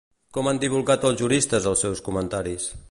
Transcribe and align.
Com 0.37 0.47
han 0.51 0.61
divulgat 0.63 1.05
els 1.11 1.21
juristes 1.21 1.69
els 1.73 1.87
seus 1.87 2.05
comentaris? 2.09 2.71